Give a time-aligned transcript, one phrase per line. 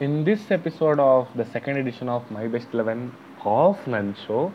[0.00, 3.12] In this episode of the second edition of My Best 11
[3.44, 4.52] of Nan Show,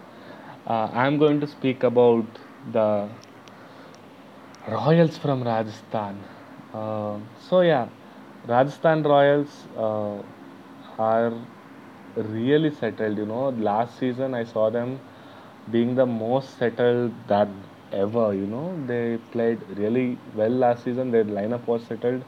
[0.65, 2.25] uh, I'm going to speak about
[2.71, 3.09] the
[4.67, 6.17] Royals from Rajasthan.
[6.73, 7.17] Uh,
[7.49, 7.89] so, yeah,
[8.47, 10.21] Rajasthan Royals uh,
[10.97, 11.33] are
[12.15, 13.17] really settled.
[13.17, 14.99] You know, last season I saw them
[15.71, 17.49] being the most settled that
[17.91, 18.33] ever.
[18.33, 21.11] You know, they played really well last season.
[21.11, 22.23] Their lineup was settled,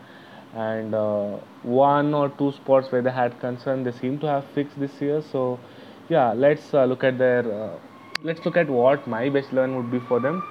[0.55, 4.79] and uh, one or two spots where they had concern, they seem to have fixed
[4.79, 5.21] this year.
[5.21, 5.59] So,
[6.09, 7.39] yeah, let's uh, look at their.
[7.51, 7.77] Uh,
[8.23, 10.43] let's look at what my best eleven would be for them.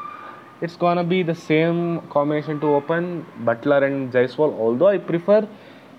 [0.60, 4.52] It's gonna be the same combination to open Buttler and Jaiswal.
[4.58, 5.48] Although I prefer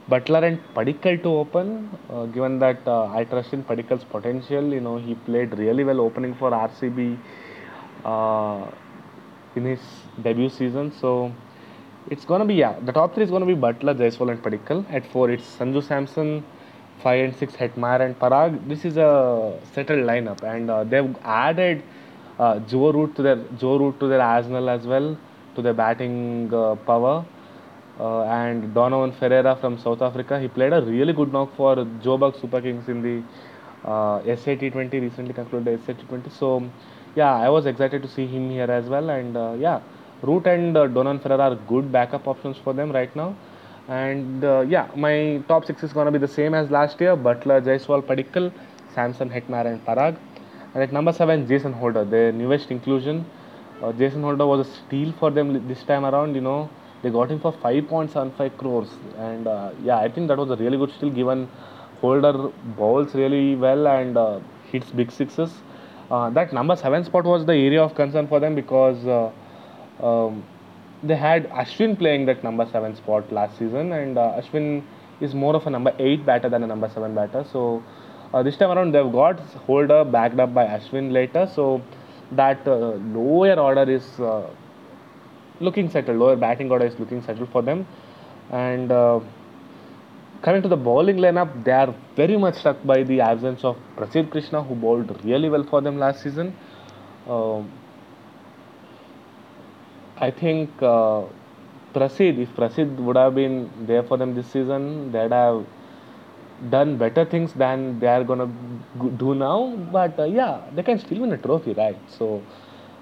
[0.09, 4.71] Buttler and Padikkal to open, uh, given that uh, I trust in Padikkal's potential.
[4.71, 7.17] You know, he played really well opening for RCB
[8.05, 8.67] uh,
[9.55, 9.79] in his
[10.21, 10.91] debut season.
[10.91, 11.31] So
[12.09, 12.79] it's gonna be yeah.
[12.79, 14.85] The top three is gonna be Buttler, Jaiswal, and Padikkal.
[14.91, 16.43] At four, it's Sanju Samson.
[17.03, 18.67] Five and six, Hetmyer and Parag.
[18.69, 21.83] This is a settled lineup, and uh, they've added
[22.39, 25.17] uh, Joe Root to their Joe Root to their arsenal as well
[25.55, 27.25] to their batting uh, power.
[27.99, 32.39] Uh, and Donovan Ferreira from South Africa, he played a really good knock for Joburg
[32.41, 33.23] Super Kings in the
[33.87, 36.31] uh, SAT20 recently concluded SAT20.
[36.31, 36.69] So
[37.15, 39.09] yeah, I was excited to see him here as well.
[39.09, 39.79] And uh, yeah,
[40.25, 43.35] Root and uh, Donovan Ferreira are good backup options for them right now.
[43.87, 47.61] And uh, yeah, my top six is gonna be the same as last year: Buttler,
[47.63, 48.51] Jaiswal, Padikkal,
[48.93, 50.17] Samson, Hetmyer, and Parag.
[50.73, 53.25] And at number seven, Jason Holder, their newest inclusion.
[53.81, 56.35] Uh, Jason Holder was a steal for them this time around.
[56.35, 56.69] You know,
[57.03, 60.77] they got him for 5.75 crores, and uh, yeah, I think that was a really
[60.77, 61.47] good steal given
[62.01, 64.39] Holder bowls really well and uh,
[64.71, 65.51] hits big sixes.
[66.11, 69.31] Uh, that number seven spot was the area of concern for them because uh,
[70.01, 70.43] um,
[71.03, 74.83] they had Ashwin playing that number seven spot last season, and uh, Ashwin
[75.21, 77.45] is more of a number eight batter than a number seven batter.
[77.51, 77.83] So
[78.33, 81.49] uh, this time around, they've got Holder backed up by Ashwin later.
[81.53, 81.81] So
[82.31, 84.49] that uh, lower order is uh,
[85.59, 86.17] looking settled.
[86.17, 87.87] Lower batting order is looking settled for them,
[88.51, 88.91] and.
[88.91, 89.19] Uh,
[90.41, 94.29] Coming to the bowling lineup, they are very much stuck by the absence of Prasidh
[94.29, 96.55] Krishna, who bowled really well for them last season.
[97.27, 97.71] Um,
[100.17, 101.23] I think uh,
[101.93, 105.65] Prasidh, if Prasidh would have been there for them this season, they'd have
[106.69, 108.49] done better things than they are gonna
[109.17, 109.75] do now.
[109.91, 111.97] But uh, yeah, they can still win a trophy, right?
[112.07, 112.41] So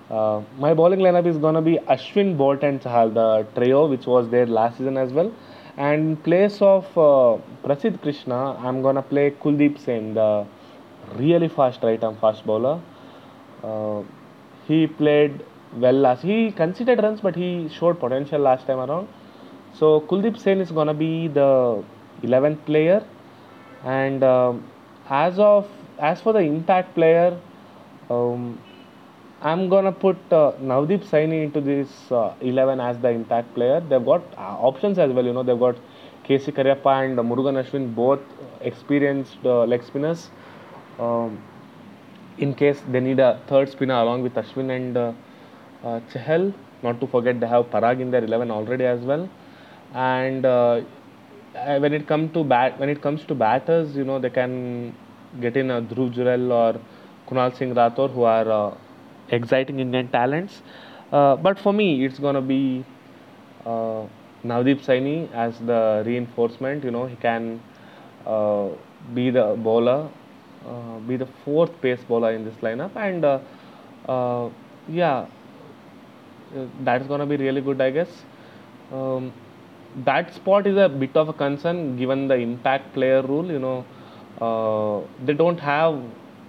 [0.09, 4.29] uh, my bowling lineup is gonna be Ashwin, Boult, and Chahal, the trio which was
[4.29, 5.31] there last season as well.
[5.77, 10.45] And in place of uh, Prasidh Krishna, I'm gonna play Kuldeep Sen, the
[11.15, 12.79] really fast right arm fast bowler.
[13.63, 14.01] Uh,
[14.67, 15.43] he played
[15.77, 16.21] well last.
[16.21, 19.07] He conceded runs, but he showed potential last time around.
[19.73, 21.83] So Kuldeep Sen is gonna be the
[22.23, 23.03] 11th player,
[23.83, 24.63] and um,
[25.09, 25.67] as of
[25.99, 27.37] as for the impact player,
[28.09, 28.59] um,
[29.41, 33.79] I'm gonna put uh, Navdeep Saini into this uh, 11 as the impact player.
[33.81, 35.25] They've got uh, options as well.
[35.25, 35.75] You know, they've got
[36.25, 38.21] KC Cariappa and Murugan Ashwin, both
[38.61, 40.29] experienced uh, leg spinners.
[40.99, 41.41] Um,
[42.37, 45.15] in case they need a third spinner along with Ashwin and
[45.83, 46.53] uh, uh, Chahal.
[46.83, 49.29] Not to forget, they have Parag in their 11 already as well.
[49.93, 50.81] And uh,
[51.55, 54.95] uh, when it comes to bat, when it comes to batters, you know they can
[55.41, 56.79] get in a Dhruv Jurel or
[57.27, 58.77] Kunal Singh Rathore, who are uh,
[59.29, 60.61] exciting Indian talents.
[61.11, 62.85] Uh, but for me, it's gonna be
[63.65, 64.03] uh,
[64.43, 66.83] Navdeep Saini as the reinforcement.
[66.83, 67.61] You know, he can
[68.25, 68.69] uh,
[69.13, 70.09] be the bowler,
[70.67, 73.39] uh, be the fourth pace bowler in this lineup, and uh,
[74.07, 74.49] uh,
[74.87, 75.25] yeah,
[76.57, 78.23] uh, that's gonna be really good, I guess.
[78.91, 79.31] Um,
[80.05, 83.45] that spot is a bit of a concern given the impact player rule.
[83.51, 83.85] You know,
[84.41, 86.01] uh, they don't have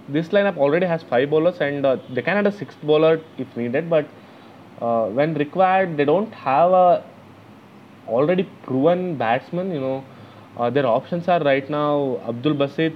[0.09, 3.55] this lineup already has five bowlers and uh, they can add a sixth bowler if
[3.57, 4.05] needed, but
[4.81, 7.03] uh, when required, they don't have a
[8.07, 9.71] already proven batsman.
[9.71, 10.03] You know,
[10.57, 12.95] uh, their options are right now Abdul Basit,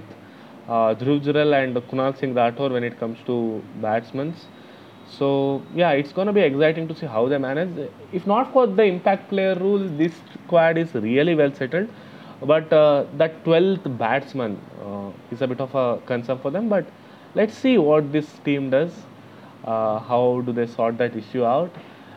[0.68, 4.34] uh, Dhruv Jurel, and Kunal Singh Rathore when it comes to batsmen.
[5.18, 7.90] So yeah, it's gonna be exciting to see how they manage.
[8.12, 10.14] If not for the impact player rule, this
[10.44, 11.88] squad is really well settled.
[12.42, 16.68] But uh, that 12th batsman uh, is a bit of a concern for them.
[16.68, 16.86] But
[17.34, 18.92] let's see what this team does.
[19.64, 21.70] Uh, how do they sort that issue out?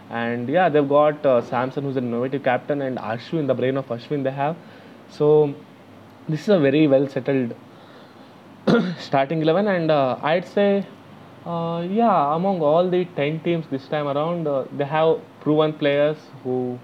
[0.10, 3.88] And yeah, they've got uh, Samson, who's an innovative captain, and Ashwin, the brain of
[3.88, 4.56] Ashwin, they have.
[5.10, 5.54] So
[6.30, 7.54] this is a very well settled
[8.98, 10.86] starting 11 and uh, i'd say
[11.46, 16.18] uh, yeah among all the 10 teams this time around uh, they have proven players
[16.44, 16.80] who,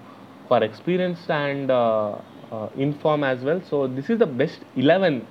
[0.46, 2.18] who are experienced and uh,
[2.52, 3.60] uh, in form as well.
[3.68, 5.26] So this is the best 11.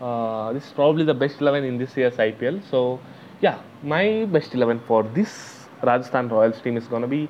[0.00, 2.62] Uh, this is probably the best 11 in this year's IPL.
[2.70, 3.00] So
[3.40, 7.28] yeah, my best 11 for this Rajasthan Royals team is gonna be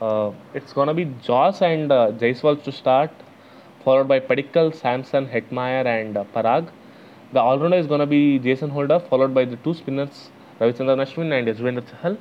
[0.00, 3.10] uh, it's gonna be Jos and uh, Jaiswal to start,
[3.84, 6.70] followed by Padikkal, Samson, Hetmyer, and Parag.
[7.32, 10.30] The all-rounder is gonna be Jason Holder, followed by the two spinners
[10.62, 12.16] Ravichandran Ashwin and Yuzvendra Chahal.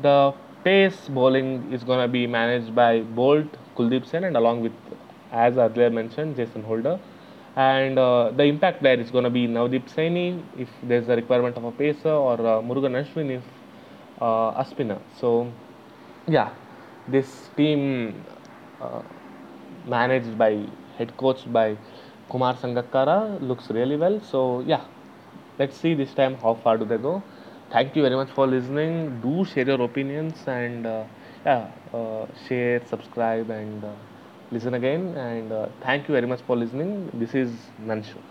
[0.00, 0.34] The
[0.64, 4.72] pace bowling is gonna be managed by Boult, Kuldeep Sen, and along with,
[5.30, 6.98] as earlier mentioned, Jason Holder.
[7.56, 11.56] And uh, the impact player is going to be Navdeep Saini if there's a requirement
[11.56, 13.42] of a pacer, or uh, Murugan Ashwin if
[14.22, 14.98] uh, a spinner.
[15.20, 15.50] So,
[16.28, 16.50] yeah,
[17.08, 18.24] this team
[18.80, 19.02] uh,
[19.86, 20.66] managed by
[20.98, 21.76] head coach by
[22.30, 24.20] Kumar Sangakkara looks really well.
[24.20, 24.84] So, yeah,
[25.58, 27.24] let's see this time how far do they go.
[27.70, 29.20] Thank you very much for listening.
[29.20, 31.04] Do share your opinions and uh,
[31.44, 33.94] yeah, uh, share, subscribe, and uh,
[34.50, 35.14] listen again.
[35.16, 37.10] And uh, thank you very much for listening.
[37.12, 38.22] This is Nan Show.